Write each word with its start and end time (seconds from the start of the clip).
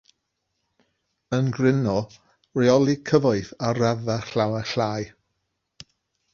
Yn 1.39 1.51
gryno, 1.57 1.93
rheoli 2.59 2.97
cyfoeth 3.11 3.53
ar 3.69 3.81
raddfa 3.85 4.19
llawer 4.33 4.73
llai. 4.75 5.07